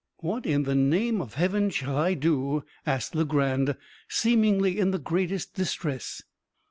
"What 0.21 0.47
in 0.47 0.63
the 0.63 0.73
name 0.73 1.21
of 1.21 1.35
heaven 1.35 1.69
shall 1.69 1.95
I 1.95 2.15
do?" 2.15 2.63
asked 2.87 3.13
Legrand, 3.13 3.77
seemingly 4.09 4.79
in 4.79 4.89
the 4.89 4.97
greatest 4.97 5.53
distress. 5.53 6.23